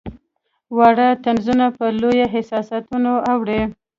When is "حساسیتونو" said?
2.33-3.11